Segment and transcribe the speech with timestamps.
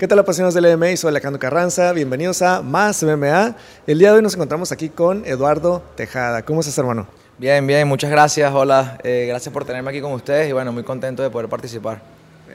[0.00, 0.96] ¿Qué tal apasionados del MMA?
[0.96, 3.54] Soy Alejandro Carranza, bienvenidos a Más MMA.
[3.86, 6.42] El día de hoy nos encontramos aquí con Eduardo Tejada.
[6.42, 7.06] ¿Cómo estás, hermano?
[7.36, 8.98] Bien, bien, muchas gracias, hola.
[9.04, 12.00] Eh, gracias por tenerme aquí con ustedes y bueno, muy contento de poder participar.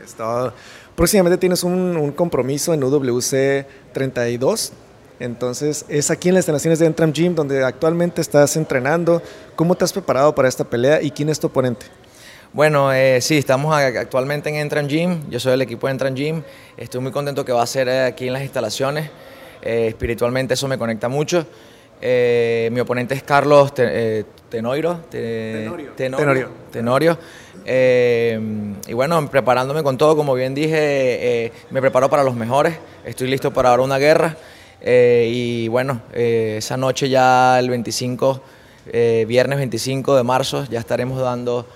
[0.03, 0.53] Es todo.
[0.95, 4.71] Próximamente tienes un, un compromiso en UWC 32.
[5.19, 9.21] Entonces, es aquí en las instalaciones de Entram Gym donde actualmente estás entrenando.
[9.55, 11.85] ¿Cómo te has preparado para esta pelea y quién es tu oponente?
[12.55, 15.29] Bueno, eh, sí, estamos actualmente en Entran Gym.
[15.29, 16.41] Yo soy del equipo de Entran Gym.
[16.77, 19.09] Estoy muy contento que va a ser eh, aquí en las instalaciones.
[19.61, 21.45] Eh, espiritualmente eso me conecta mucho.
[22.01, 25.01] mi oponente es Carlos Tenoiro.
[25.11, 25.91] Tenorio.
[25.97, 26.49] Tenorio.
[26.71, 27.17] Tenorio.
[28.87, 32.77] y bueno, preparándome con todo, como bien dije, me preparo para los mejores.
[33.03, 34.37] Estoy listo para ahora una guerra.
[34.81, 38.41] y bueno, esa noche ya el 25,
[39.27, 41.67] viernes 25 de marzo, ya estaremos dando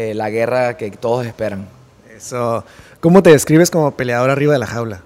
[0.00, 1.68] eh, la guerra que todos esperan.
[2.16, 2.64] Eso.
[3.00, 5.02] ¿Cómo te describes como peleador arriba de la jaula?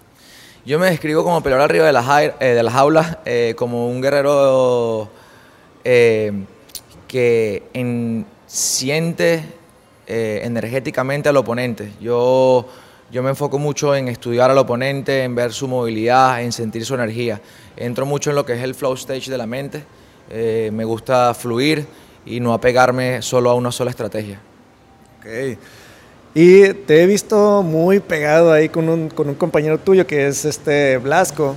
[0.67, 4.03] Yo me describo como peleador arriba de la, eh, de la jaula, eh, como un
[4.03, 5.09] guerrero
[5.83, 9.43] que en, siente
[10.07, 11.95] energéticamente al oponente.
[11.99, 12.69] Yo,
[13.11, 16.93] yo me enfoco mucho en estudiar al oponente, en ver su movilidad, en sentir su
[16.93, 17.41] energía.
[17.79, 19.85] Entro mucho en lo que es el flow stage de la mente.
[20.31, 21.87] me gusta fluir
[22.27, 24.52] y no apegarme solo a una sola estrategia.
[25.23, 25.59] Ok.
[26.35, 30.45] Y te he visto muy pegado ahí con un, con un compañero tuyo que es
[30.45, 31.57] este Blasco.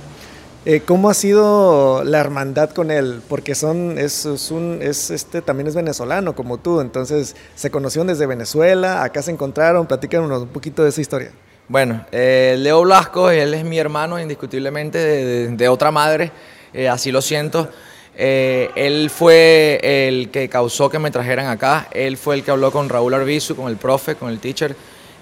[0.66, 3.22] Eh, ¿Cómo ha sido la hermandad con él?
[3.28, 8.26] Porque son, es, un, es, este, también es venezolano como tú, entonces se conocieron desde
[8.26, 11.30] Venezuela, acá se encontraron, platícanos un poquito de esa historia.
[11.68, 16.32] Bueno, eh, Leo Blasco, él es mi hermano indiscutiblemente de, de, otra madre,
[16.72, 17.70] eh, así lo siento.
[18.18, 22.72] Eh, él fue el que causó que me trajeran acá, él fue el que habló
[22.72, 24.74] con Raúl Arbizu, con el profe, con el teacher,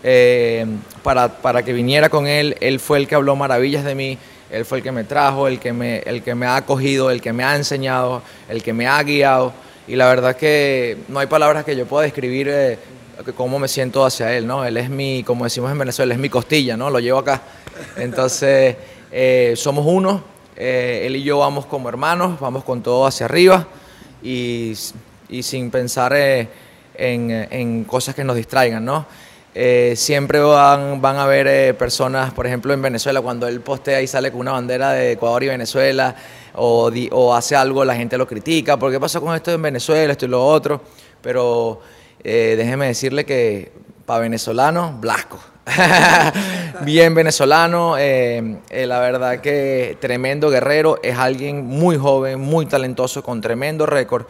[0.05, 0.65] eh,
[1.03, 4.17] para, para, que viniera con él, él fue el que habló maravillas de mí,
[4.49, 7.21] él fue el que me trajo, el que me, el que me ha acogido, el
[7.21, 9.53] que me ha enseñado, el que me ha guiado,
[9.89, 12.79] y la verdad que no hay palabras que yo pueda describir eh,
[13.37, 14.65] cómo me siento hacia él, ¿no?
[14.65, 16.91] Él es mi, como decimos en Venezuela, es mi costilla, ¿no?
[16.91, 17.43] Lo llevo acá.
[17.97, 18.77] Entonces,
[19.57, 23.67] somos uno, eh, él y yo vamos como hermanos, vamos con todo hacia arriba
[24.23, 24.75] y,
[25.43, 26.49] sin pensar eh,
[26.95, 29.07] en, cosas que nos distraigan, ¿no?
[29.57, 34.31] Eh, siempre van, a haber personas, por ejemplo en Venezuela, cuando él postea y sale
[34.31, 36.15] con una bandera de Ecuador y Venezuela,
[36.55, 40.27] o, hace algo, la gente lo critica, ¿por qué pasa con esto en Venezuela, esto
[40.27, 40.81] y lo otro?
[41.21, 41.81] Pero
[42.23, 43.73] déjeme decirle que
[44.07, 45.39] para venezolano, Blasco.
[46.85, 53.23] bien venezolano, eh, eh, la verdad que tremendo guerrero, es alguien muy joven, muy talentoso,
[53.23, 54.27] con tremendo récord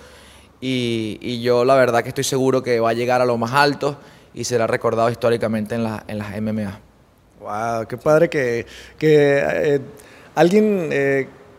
[0.61, 3.99] y, yo la verdad que estoy seguro que va a llegar a lo más alto
[4.33, 6.81] y será recordado históricamente en, en las MMA.
[7.41, 8.67] Wow, qué padre que,
[8.99, 9.81] que eh,
[10.35, 10.89] alguien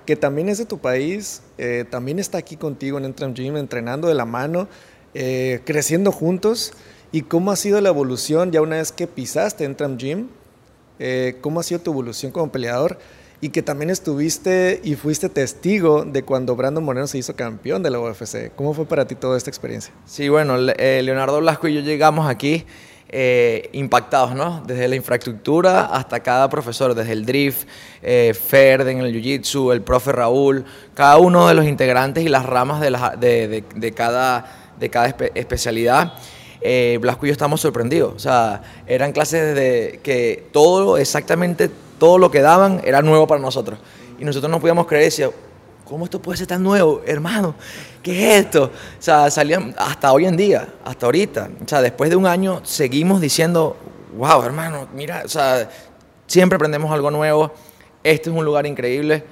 [0.06, 1.42] que también es de tu país,
[1.90, 4.68] también está aquí contigo en Entram Gym, entrenando de la mano,
[5.14, 6.74] creciendo juntos.
[7.12, 10.28] ¿Y cómo ha sido la evolución ya una vez que pisaste en Tram Gym?
[11.00, 12.98] Eh, ¿Cómo ha sido tu evolución como peleador?
[13.42, 17.92] Y que también estuviste y fuiste testigo de cuando Brandon Moreno se hizo campeón de
[17.92, 18.52] la UFC.
[18.56, 19.94] ¿Cómo fue para ti toda esta experiencia?
[20.06, 22.66] Sí, bueno, eh, Leonardo Blasco y yo llegamos aquí
[23.10, 24.64] eh, impactados, ¿no?
[24.66, 27.68] Desde la infraestructura hasta cada profesor, desde el drift,
[28.02, 32.46] eh, Ferd en el jiu-jitsu, el profe Raúl, cada uno de los integrantes y las
[32.46, 32.90] ramas de,
[33.20, 36.14] de, de cada, de cada especialidad
[36.68, 38.14] eh, Blasco y yo estamos sorprendidos.
[38.16, 43.40] O sea, eran clases de que todo, exactamente todo lo que daban era nuevo para
[43.40, 43.78] nosotros.
[44.20, 45.30] Y nosotros no podíamos creer, decía,
[45.86, 47.54] ¿cómo esto puede ser tan nuevo, hermano?
[48.02, 48.64] ¿Qué es esto?
[48.64, 51.50] O sea, salían hasta hoy en día, hasta ahorita.
[51.64, 53.78] O sea, después de un año seguimos diciendo,
[54.18, 55.70] wow, hermano, mira, o sea,
[56.26, 57.54] siempre aprendemos algo nuevo.
[58.04, 59.24] Este es un lugar increíble.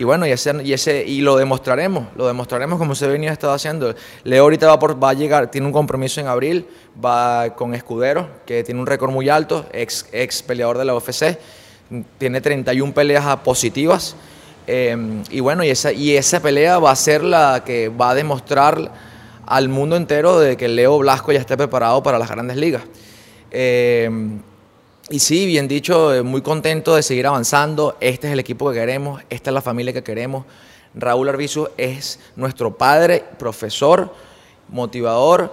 [0.00, 3.94] Y bueno, y, ese, y, lo demostraremos, lo demostraremos como se venía estado haciendo.
[4.24, 6.66] Leo ahorita va, va a llegar, tiene un compromiso en abril,
[7.04, 11.38] va con Escudero, que tiene un récord muy alto, ex, ex peleador de la UFC,
[12.16, 14.16] tiene 31 peleas positivas.
[14.66, 18.14] Em, y bueno, y esa, y esa pelea va a ser la que va a
[18.14, 18.90] demostrar
[19.44, 22.84] al mundo entero de que Leo Blasco ya esté preparado para las grandes ligas.
[23.50, 24.08] Eh,
[25.10, 27.96] y sí, bien dicho, eh, muy contento de seguir avanzando.
[28.00, 30.46] Este es el equipo que queremos, esta es la familia que queremos.
[30.94, 34.14] Raúl Arbizu es nuestro padre, profesor,
[34.68, 35.52] motivador,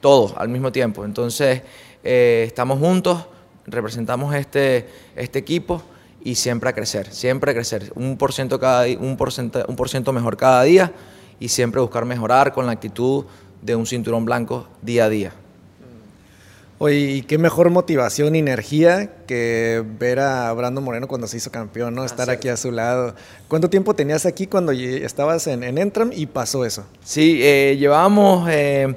[0.00, 1.04] todo al mismo tiempo.
[1.04, 1.60] Entonces,
[2.02, 3.26] eh, estamos juntos,
[3.66, 5.82] representamos este, este equipo
[6.22, 7.92] y siempre a crecer, siempre a crecer.
[7.94, 9.18] Un por ciento, cada, un,
[9.68, 10.90] un por ciento mejor cada día
[11.38, 13.26] y siempre buscar mejorar con la actitud
[13.60, 15.43] de un cinturón blanco día a día.
[16.86, 21.50] Oye, y qué mejor motivación y energía que ver a Brando Moreno cuando se hizo
[21.50, 22.02] campeón, ¿no?
[22.02, 23.14] Ah, Estar aquí a su lado.
[23.48, 26.84] ¿Cuánto tiempo tenías aquí cuando estabas en, en Entram y pasó eso?
[27.02, 28.94] Sí, eh, llevábamos eh,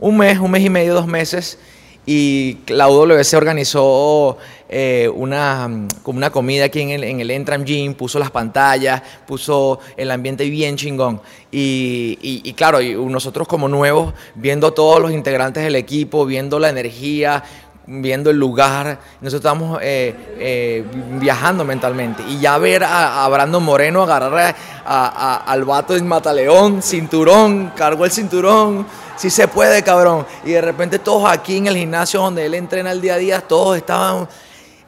[0.00, 1.58] un mes, un mes y medio, dos meses
[2.06, 4.38] y la UWC organizó
[4.68, 9.02] eh, una, como una comida aquí en el, en el Entram Gym, puso las pantallas,
[9.26, 11.20] puso el ambiente bien chingón.
[11.50, 16.68] Y, y, claro, y nosotros como nuevos, viendo todos los integrantes del equipo, viendo la
[16.68, 17.42] energía,
[17.88, 20.84] viendo el lugar, nosotros estamos eh, eh,
[21.20, 22.22] viajando mentalmente.
[22.28, 24.54] Y ya ver a, Brando Moreno agarrar
[24.84, 30.26] a, al vato en Mataleón, cinturón, cargó el cinturón si se puede, cabrón.
[30.44, 33.40] Y de repente todos aquí en el gimnasio donde él entrena el día a día,
[33.40, 34.28] todos estaban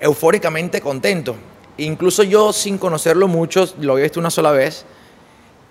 [0.01, 1.37] eufóricamente contentos.
[1.79, 4.85] Incluso yo, sin conocerlo mucho, lo había visto una sola vez,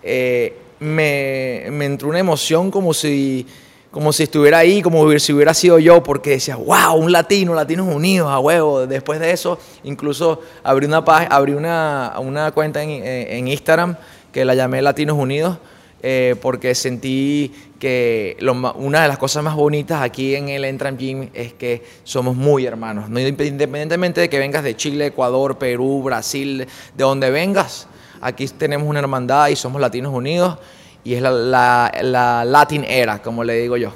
[0.04, 3.46] eh, me, me, entró una emoción como si,
[3.92, 7.94] como si estuviera ahí, como si hubiera sido yo, porque decía, wow, un latino, latinos
[7.94, 8.88] unidos, a huevo.
[8.88, 13.98] Después de eso, incluso abrí una, abrí una, una cuenta en, en Instagram
[14.32, 15.58] que la llamé Latinos Unidos
[16.04, 18.38] eh, porque sentí que
[18.76, 22.66] una de las cosas más bonitas aquí en el Entram Gym es que somos muy
[22.66, 23.10] hermanos.
[23.10, 23.20] ¿no?
[23.20, 26.60] Independientemente de que vengas de Chile, Ecuador, Perú, Brasil,
[26.96, 27.88] de donde vengas,
[28.22, 30.58] aquí tenemos una hermandad y somos latinos unidos
[31.04, 33.92] y es la, la, Latin Era, como le digo yo.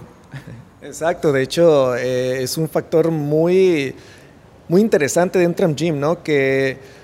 [0.81, 3.93] Exacto, de hecho eh, es un factor muy,
[4.67, 6.23] muy interesante de Entram Gym, ¿no?
[6.23, 7.00] Que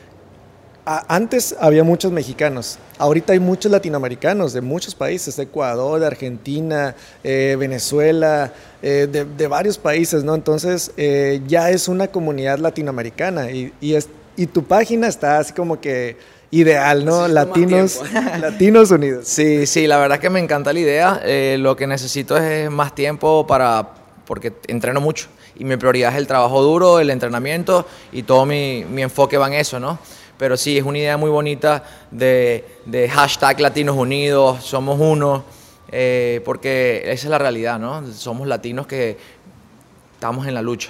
[0.88, 6.96] antes había muchos mexicanos, ahorita hay muchos latinoamericanos de muchos países, de Ecuador, de Argentina,
[7.24, 10.34] eh, Venezuela, eh, de, varios países, ¿no?
[10.34, 14.08] Entonces eh, ya es una comunidad latinoamericana y, es,
[14.38, 16.16] y tu página está así como que
[16.52, 17.28] ideal, ¿no?
[17.28, 18.02] Latinos,
[18.40, 19.28] Latinos Unidos.
[19.28, 21.22] Sí, sí, la verdad que me encanta la idea.
[21.58, 23.90] lo que necesito es más tiempo para,
[24.26, 25.28] porque entreno mucho
[25.60, 29.48] y mi prioridad es el trabajo duro, el entrenamiento y todo mi, mi enfoque va
[29.48, 30.00] en eso, ¿no?
[30.38, 35.44] Pero sí, es una idea muy bonita de, hashtag Latinos Unidos, somos uno,
[35.92, 38.06] eh, porque esa es la realidad, ¿no?
[38.14, 39.18] Somos latinos que
[40.14, 40.90] estamos en la lucha.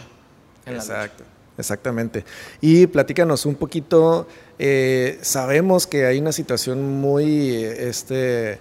[0.65, 1.23] Exacto.
[1.57, 2.23] Exactamente.
[2.61, 4.27] Y platícanos un poquito,
[4.59, 8.59] eh, sabemos que hay una situación muy, este,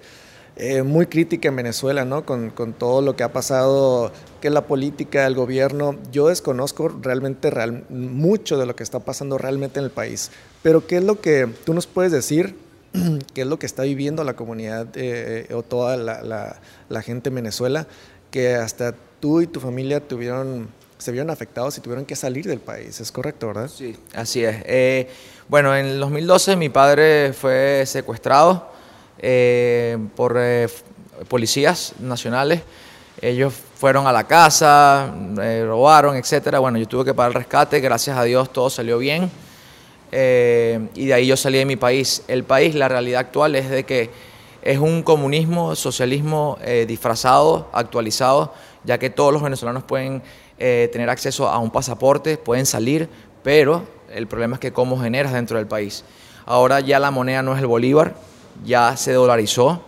[0.59, 2.25] eh, muy crítica en Venezuela, ¿no?
[2.25, 4.11] Con, con, todo lo que ha pasado,
[4.41, 9.37] que la política, el gobierno, yo desconozco realmente real, mucho de lo que está pasando
[9.37, 10.31] realmente en el país.
[10.63, 12.57] Pero ¿qué es lo que tú nos puedes decir?
[13.35, 16.59] ¿Qué es lo que está viviendo la comunidad eh, o toda la, la,
[16.89, 17.87] la, gente en Venezuela?
[18.31, 22.61] Que hasta tú y tu familia tuvieron, se vieron afectados y tuvieron que salir del
[22.61, 22.99] país.
[22.99, 23.69] ¿Es correcto, verdad?
[23.69, 24.57] Sí, así es.
[24.65, 25.09] Eh,
[25.49, 28.75] bueno, en el 2012 mi padre fue secuestrado
[29.19, 30.69] eh, por eh,
[31.29, 32.63] policías nacionales.
[33.21, 36.59] Ellos fueron a la casa, eh, robaron, etcétera.
[36.59, 39.31] Bueno, yo tuve que pagar el rescate, gracias a Dios todo salió bien.
[40.13, 42.23] y de ahí yo salí de mi país.
[42.29, 44.11] El país, la realidad actual es de que
[44.63, 48.53] es un comunismo, socialismo disfrazado, actualizado,
[48.85, 50.23] ya que todos los venezolanos pueden
[50.57, 53.09] tener acceso a un pasaporte, pueden salir,
[53.43, 56.05] pero el problema es que cómo generas dentro del país.
[56.47, 58.15] Ahora ya la moneda no es el bolívar,
[58.65, 59.83] ya se dolarizó,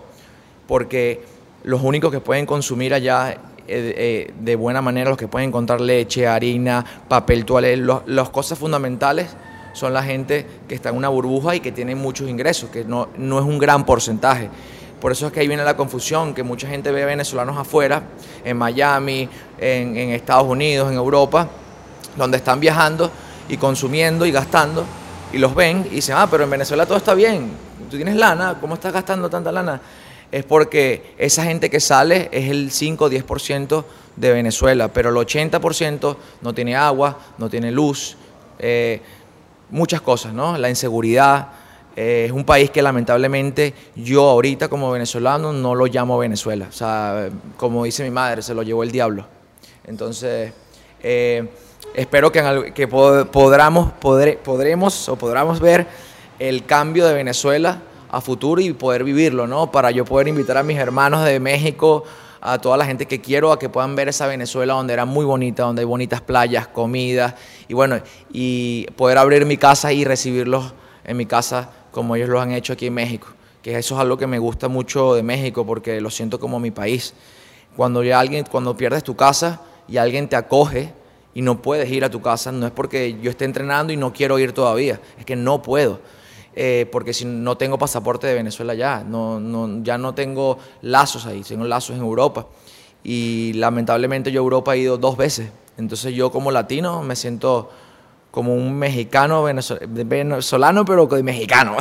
[0.66, 1.22] porque
[1.64, 3.36] los únicos que pueden consumir allá eh,
[3.68, 9.28] eh, de buena manera, los que pueden encontrar leche, harina, papel, toalé, las cosas fundamentales
[9.74, 13.08] son la gente que está en una burbuja y que tiene muchos ingresos, que no,
[13.18, 14.48] no es un gran porcentaje.
[15.00, 18.02] Por eso es que ahí viene la confusión, que mucha gente ve venezolanos afuera,
[18.44, 21.48] en Miami, en, en Estados Unidos, en Europa,
[22.16, 23.10] donde están viajando
[23.48, 24.84] y consumiendo y gastando,
[25.32, 27.50] y los ven y dicen, ah, pero en Venezuela todo está bien,
[27.88, 29.80] tú tienes lana, ¿cómo estás gastando tanta lana?
[30.30, 33.85] Es porque esa gente que sale es el 5 o 10%
[34.16, 38.16] de Venezuela, pero el 80% no tiene agua, no tiene luz,
[38.59, 39.00] eh,
[39.71, 40.59] muchas cosas, ¿no?
[40.59, 41.49] La inseguridad.
[41.97, 46.66] Eh, es un país que lamentablemente yo ahorita como venezolano no lo llamo Venezuela.
[46.68, 49.26] O sea, como dice mi madre, se lo llevó el diablo.
[49.85, 50.52] Entonces,
[51.02, 51.49] eh,
[51.95, 55.87] espero que, podamos, podremos o podamos ver
[56.38, 59.71] el cambio de Venezuela a futuro y poder vivirlo, ¿no?
[59.71, 62.04] Para yo poder invitar a mis hermanos de México,
[62.40, 65.25] a toda la gente que quiero, a que puedan ver esa Venezuela donde era muy
[65.25, 67.35] bonita, donde hay bonitas playas, comida,
[67.66, 68.00] y bueno,
[68.33, 70.73] y poder abrir mi casa y recibirlos
[71.04, 73.28] en mi casa como ellos lo han hecho aquí en México,
[73.62, 76.71] que eso es algo que me gusta mucho de México porque lo siento como mi
[76.71, 77.14] país.
[77.76, 80.92] Cuando ya alguien, cuando pierdes tu casa y alguien te acoge
[81.35, 84.12] y no puedes ir a tu casa, no es porque yo esté entrenando y no
[84.12, 86.00] quiero ir todavía, es que no puedo
[86.60, 91.24] eh, porque si no tengo pasaporte de Venezuela ya, no, no, ya no tengo lazos
[91.24, 92.48] ahí, tengo lazos en Europa.
[93.04, 97.70] Y lamentablemente yo a Europa he ido dos veces Entonces yo como latino me siento
[98.32, 101.76] como un mexicano venezolano, pero mexicano.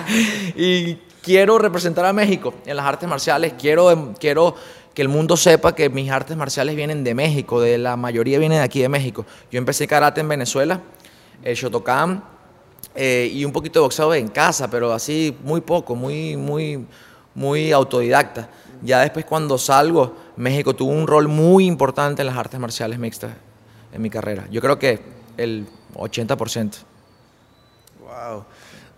[0.56, 4.56] y quiero representar a México en las artes marciales, quiero, quiero
[4.92, 8.58] que el mundo sepa que mis artes marciales vienen de México, de la mayoría vienen
[8.58, 9.24] de aquí de México.
[9.52, 10.80] Yo empecé karate en Venezuela,
[11.44, 12.35] el Shotokan,
[12.96, 16.86] eh, y un poquito de boxeo en casa, pero así muy poco, muy, muy,
[17.34, 18.48] muy autodidacta.
[18.82, 23.32] Ya después cuando salgo, México tuvo un rol muy importante en las artes marciales mixtas
[23.92, 24.46] en mi carrera.
[24.50, 25.00] Yo creo que
[25.36, 26.72] el 80%.
[28.00, 28.44] Wow.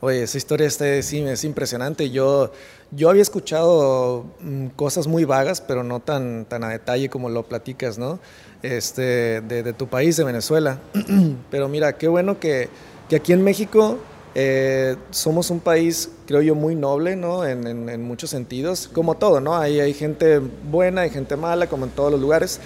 [0.01, 2.11] Oye, esa historia este, sí, es impresionante.
[2.11, 2.53] Yo,
[2.93, 7.43] yo había escuchado mm, cosas muy vagas, pero no tan, tan a detalle como lo
[7.43, 8.21] platicas, ¿no?
[8.63, 10.79] Este, de, tu país, de Venezuela.
[11.51, 12.69] pero mira, qué bueno que,
[13.09, 13.99] que aquí en México
[14.35, 17.45] eh, somos un país, creo yo, muy noble, ¿no?
[17.45, 19.57] En, en, muchos sentidos, como todo, ¿no?
[19.57, 22.61] Hay, hay gente buena, hay gente mala, como en todos los lugares,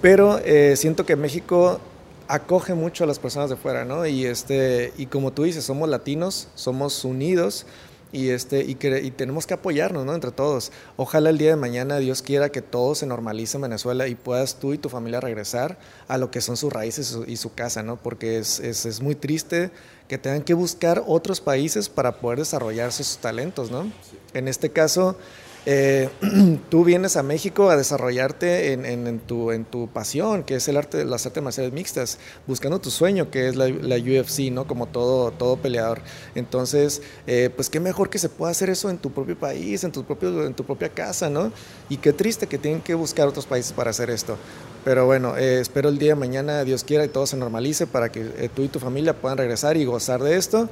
[0.00, 1.78] pero eh, siento que México
[2.26, 4.06] acoge mucho a las personas de fuera, ¿no?
[4.06, 7.66] Y, este, y como tú dices, somos latinos, somos unidos
[8.12, 10.14] y, este, y, que, y tenemos que apoyarnos, ¿no?
[10.14, 10.70] Entre todos.
[10.96, 14.56] Ojalá el día de mañana Dios quiera que todo se normalice en Venezuela y puedas
[14.56, 15.78] tú y tu familia regresar
[16.08, 17.96] a lo que son sus raíces y su casa, ¿no?
[17.96, 19.70] Porque es, es, es muy triste
[20.08, 23.90] que tengan que buscar otros países para poder desarrollar sus talentos, ¿no?
[24.34, 25.16] En este caso,
[25.64, 26.08] eh,
[26.70, 31.04] tú vienes a México a desarrollarte en, tu, en tu pasión, que es el arte,
[31.04, 34.66] las artes marciales mixtas, buscando tu sueño, que es la, UFC, ¿no?
[34.66, 36.00] Como todo, todo peleador.
[36.34, 39.92] Entonces, eh, pues qué mejor que se pueda hacer eso en tu propio país, en
[39.92, 41.52] tu, propio, en tu propia casa, ¿no?
[41.88, 44.36] Y qué triste que tienen que buscar otros países para hacer esto.
[44.84, 48.10] Pero bueno, eh, espero el día de mañana, Dios quiera, y todo se normalice para
[48.10, 50.68] que eh, tú y tu familia puedan regresar y gozar de esto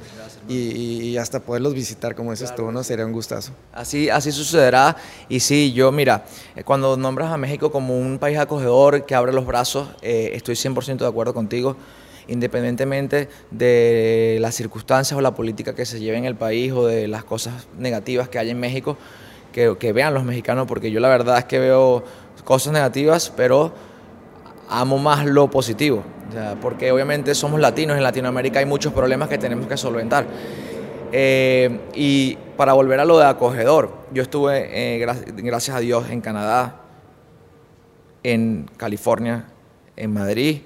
[0.49, 2.83] y, hasta poderlos visitar, como dices tú, ¿no?
[2.83, 3.53] Sería un gustazo.
[3.71, 4.97] Así, así sucederá.
[5.29, 6.25] Y sí, yo, mira,
[6.55, 10.97] eh, cuando nombras a México como un país acogedor que abre los brazos, estoy 100%
[10.97, 11.77] de acuerdo contigo
[12.27, 17.07] independientemente de las circunstancias o la política que se lleve en el país o de
[17.07, 18.95] las cosas negativas que hay en México,
[19.51, 22.03] que, que vean los mexicanos, porque yo la verdad es que veo
[22.45, 23.73] cosas negativas, pero
[24.71, 26.01] amo más lo positivo,
[26.61, 30.25] porque obviamente somos latinos, en Latinoamérica hay muchos problemas que tenemos que solventar.
[31.11, 35.05] Eh, y para volver a lo de acogedor, yo estuve, eh,
[35.37, 36.77] gracias a Dios, en Canadá,
[38.23, 39.45] en California,
[39.97, 40.61] en Madrid,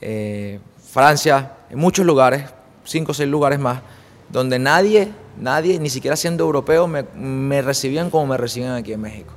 [0.00, 2.44] eh, Francia, en muchos lugares,
[2.84, 3.82] cinco o seis lugares más,
[4.30, 9.00] donde nadie, nadie, ni siquiera siendo europeo, me, me recibían como me reciben aquí en
[9.00, 9.32] México.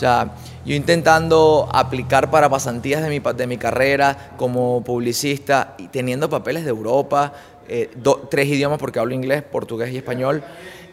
[0.00, 0.30] Sea,
[0.64, 6.64] yo intentando aplicar para pasantías de mi, de mi carrera como publicista y teniendo papeles
[6.64, 7.34] de Europa,
[7.68, 7.90] eh,
[8.30, 10.42] tres idiomas porque hablo inglés, portugués y español,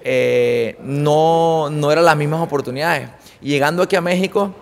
[0.03, 3.07] eh, no, no eran las mismas oportunidades.
[3.39, 4.53] llegando aquí a México,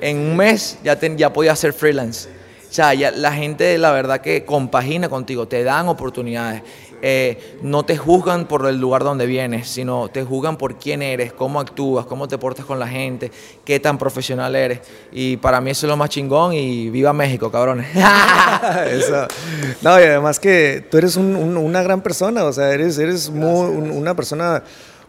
[0.00, 2.28] en un mes ya, ya podía hacer freelance.
[2.68, 6.62] O sea, ya la gente la verdad que compagina contigo, te dan oportunidades.
[7.04, 11.32] Eh, no te juzgan por el lugar donde vienes, sino te juzgan por quién eres,
[11.32, 13.32] cómo actúas, cómo te portas con la gente,
[13.64, 14.80] qué tan profesional eres.
[15.10, 17.88] Y para mí eso es lo más chingón y viva México, cabrones.
[18.86, 19.26] eso.
[19.82, 24.14] No, y además que tú eres una gran persona, o sea, eres, eres muy, una
[24.14, 24.62] persona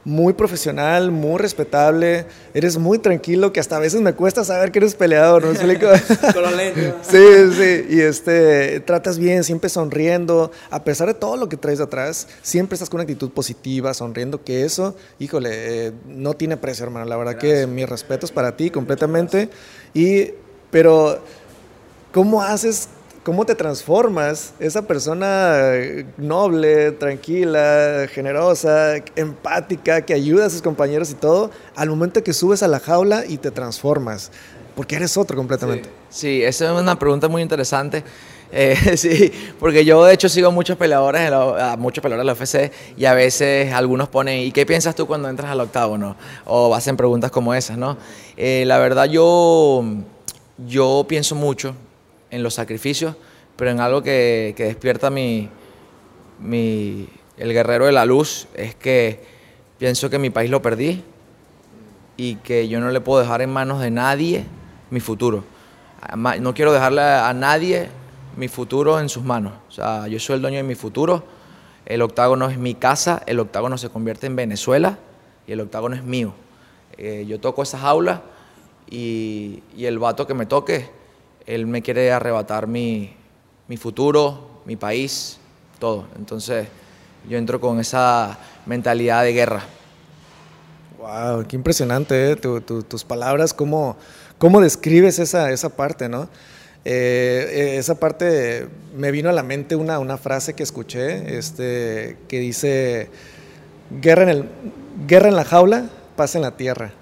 [0.06, 4.80] muy profesional, muy respetable, eres muy tranquilo, que hasta a veces me cuesta saber que
[4.80, 5.88] eres peleador, ¿no explico?
[7.04, 11.80] Sí, sí, y este, tratas bien, siempre sonriendo, a pesar de todo lo que traes
[11.80, 16.86] atrás, siempre estás con una actitud positiva, sonriendo, que eso, híjole, eh, no tiene precio,
[16.86, 19.50] hermano, la verdad que mis respetos para ti completamente,
[19.94, 20.32] y,
[20.72, 21.20] pero,
[22.12, 22.90] ¿cómo haces
[23.24, 25.56] cómo te transformas, esa persona
[26.18, 32.64] noble, tranquila, generosa, empática, que ayuda a sus compañeros y todo, al momento que subes
[32.64, 34.32] a la jaula y te transformas,
[34.76, 35.90] porque eres otro completamente.
[36.10, 38.04] Sí, esa es una pregunta muy interesante.
[38.52, 42.74] Eh, sí, porque yo de hecho sigo muchos peleadores, a muchos peleadores de la UFC
[42.98, 45.98] y a veces algunos ponen, ¿y qué piensas tú cuando entras al octavo?
[45.98, 46.16] No?
[46.46, 47.98] O hacen preguntas como esas, ¿no?
[48.36, 49.84] Eh, la verdad yo,
[50.68, 51.74] yo pienso mucho
[52.34, 53.16] en los sacrificios,
[53.56, 55.50] pero en algo que, despierta mi,
[56.40, 59.24] mi, el guerrero de la luz, es que
[59.78, 61.04] pienso que mi país lo perdí
[62.18, 64.46] y que yo no le puedo dejar en manos de nadie
[64.90, 65.44] mi futuro.
[66.16, 67.90] No quiero dejarle a nadie
[68.36, 69.54] mi futuro en sus manos.
[69.70, 71.24] O sea, yo soy el dueño de mi futuro.
[71.86, 74.98] El octágono es mi casa, el octágono se convierte en Venezuela
[75.46, 76.34] y el octágono es mío.
[76.98, 78.24] Eh, yo toco esa jaula
[78.90, 81.03] y, y el vato que me toque
[81.46, 83.16] él me quiere arrebatar mi,
[83.78, 85.38] futuro, mi país,
[85.80, 86.08] todo.
[86.18, 86.68] Entonces
[87.30, 89.64] yo entro con esa mentalidad de guerra.
[91.00, 92.36] Wow, qué impresionante ¿eh?
[92.36, 93.98] tus palabras, cómo,
[94.38, 96.30] cómo describes esa, esa parte, ¿no?
[96.86, 102.40] Eh, esa parte me vino a la mente una, una frase que escuché este, que
[102.40, 103.10] dice,
[104.02, 104.50] guerra en, el,
[105.08, 106.94] guerra en la jaula, paz en la tierra.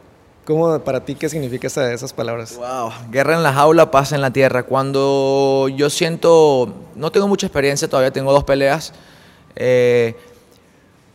[0.51, 2.57] ¿Cómo para ti qué significa esa, esas palabras?
[2.57, 4.63] Wow, guerra en la jaula, paz en la tierra.
[4.63, 8.91] Cuando yo siento, no tengo mucha experiencia, todavía tengo dos peleas,
[9.55, 10.13] eh,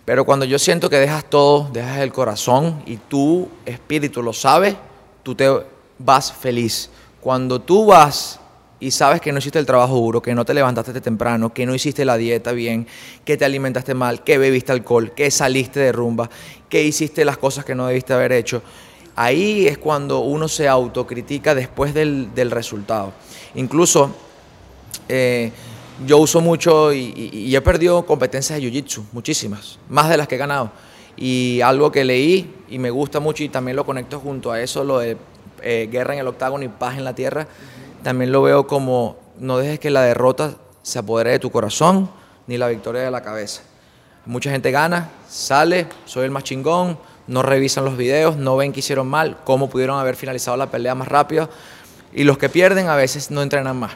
[0.07, 4.75] pero cuando yo siento que dejas todo, dejas el corazón y tu espíritu lo sabe,
[5.23, 5.51] tú te
[5.99, 6.89] vas feliz.
[7.21, 8.41] Cuando tú vas
[8.81, 11.75] y sabes que no hiciste el trabajo duro, que no te levantaste temprano, que no
[11.75, 12.87] hiciste la dieta bien,
[13.23, 16.31] que te alimentaste mal, que bebiste alcohol, que saliste de rumba,
[16.71, 18.63] que hiciste las cosas que no debiste haber hecho,
[19.17, 23.13] ahí es cuando uno se autocritica después del, resultado.
[23.55, 24.11] Incluso
[25.09, 25.51] eh,
[26.07, 30.39] yo uso mucho y, he perdido competencias de Jiu-Jitsu, muchísimas, más de las que he
[30.39, 30.71] ganado.
[31.17, 34.85] Y algo que leí y me gusta mucho y también lo conecto junto a eso,
[34.85, 35.17] lo de
[35.63, 37.49] eh, guerra en el octágono y paz en la tierra,
[38.03, 42.11] también lo veo como no dejes que la derrota se apodere de tu corazón
[42.47, 43.63] ni la victoria de la cabeza.
[44.27, 48.81] Mucha gente gana, sale, soy el más chingón, no revisan los videos, no ven que
[48.81, 51.49] hicieron mal, cómo pudieron haber finalizado la pelea más rápido.
[52.13, 53.93] Y los que pierden a veces no entrenan más.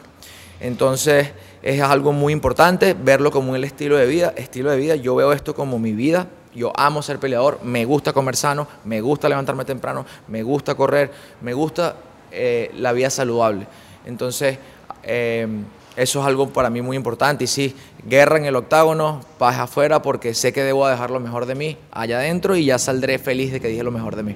[0.59, 1.31] Entonces
[1.63, 4.33] es algo muy importante verlo como un estilo de vida.
[4.35, 6.27] Estilo de vida, yo veo esto como mi vida.
[6.53, 11.09] Yo amo ser peleador, me gusta comer sano, me gusta levantarme temprano, me gusta correr,
[11.39, 11.95] me gusta
[12.29, 13.67] eh, la vida saludable.
[14.05, 14.57] Entonces,
[15.03, 15.47] eh,
[15.95, 17.43] eso es algo para mí muy importante.
[17.43, 17.75] Y sí,
[18.07, 21.77] guerra en el octágono, paz afuera, porque sé que debo dejar lo mejor de mí
[21.91, 24.35] allá adentro y ya saldré feliz de que dije lo mejor de mí.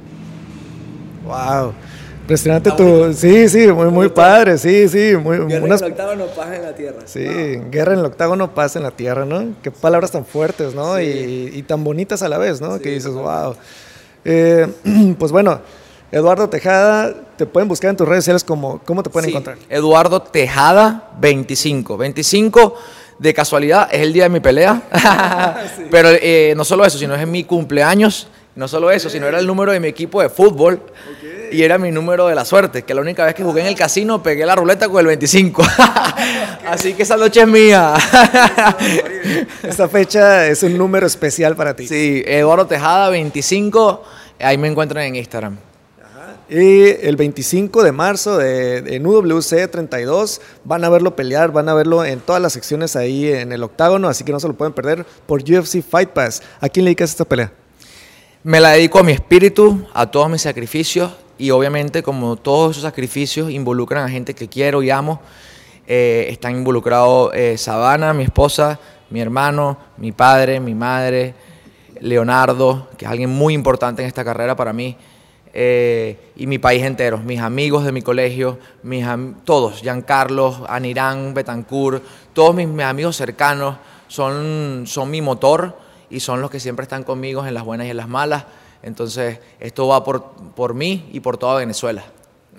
[1.26, 1.74] ¡Wow!
[2.22, 3.14] Impresionante tu.
[3.14, 5.16] Sí, sí, muy, muy padre, sí, sí.
[5.16, 7.00] Muy, guerra en el octágono, paz en la tierra.
[7.06, 7.24] Sí,
[7.70, 9.54] guerra en el octágono, paz en la tierra, ¿no?
[9.62, 11.00] Qué palabras tan fuertes, ¿no?
[11.00, 12.80] Y, tan bonitas a la vez, ¿no?
[12.80, 13.56] que dices, wow.
[14.24, 14.68] Eh,
[15.20, 15.62] pues bueno.
[16.12, 19.58] Eduardo Tejada, te pueden buscar en tus redes sociales como, ¿cómo te pueden encontrar?
[19.70, 21.98] Eduardo Tejada 25.
[21.98, 22.76] 25
[23.20, 24.82] de casualidad es el día de mi pelea.
[25.92, 28.28] Pero eh, no solo eso, sino es mi cumpleaños.
[28.56, 30.82] No solo eso, sino era el número de mi equipo de fútbol.
[31.52, 33.76] Y era mi número de la suerte, que la única vez que jugué en el
[33.76, 35.64] casino pegué la ruleta con el 25.
[36.68, 37.94] Así que esa noche es mía.
[39.62, 41.88] Esta fecha es un número especial para ti.
[41.88, 44.04] Sí, Eduardo Tejada 25.
[44.40, 45.58] Ahí me encuentran en Instagram.
[46.48, 51.74] Y el 25 de marzo de, en UWC 32 van a verlo pelear, van a
[51.74, 54.74] verlo en todas las secciones ahí en el octágono, así que no se lo pueden
[54.74, 56.44] perder por UFC Fight Pass.
[56.62, 57.52] ¿A quién le dedicas esta pelea?
[58.44, 62.84] Me la dedico a mi espíritu, a todos mis sacrificios y obviamente como todos esos
[62.84, 65.20] sacrificios involucran a gente que quiero y amo,
[65.88, 68.80] eh, están involucrados eh, Sabana, mi esposa,
[69.10, 71.34] mi hermano, mi padre, mi madre,
[72.00, 74.96] Leonardo, que es alguien muy importante en esta carrera para mí.
[75.58, 79.06] Eh, y mi país entero, mis amigos de mi colegio, mis
[79.46, 83.78] todos, Giancarlo, Anirán, Betancourt, todos mis, amigos cercanos
[84.10, 85.78] son, son mi motor
[86.10, 88.44] y son los que siempre están conmigo en las buenas y en las malas.
[88.84, 92.04] Entonces, esto va por, por mí y por toda Venezuela.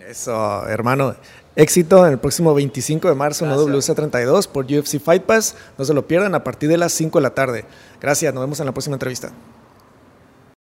[0.09, 1.15] Eso, hermano.
[1.55, 5.55] Éxito en el próximo 25 de marzo en WC32 por UFC Fight Pass.
[5.77, 7.67] No se lo pierdan a partir de las 5 de la tarde.
[8.01, 9.33] Gracias, nos vemos en la próxima entrevista.